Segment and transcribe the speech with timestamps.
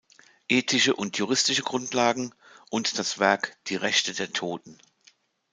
[0.49, 2.33] Ethische und juristische Grundlagen"
[2.71, 4.79] und das Werk "Die Rechte der Toten".